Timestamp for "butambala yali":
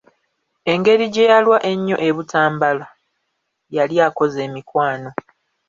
2.15-3.95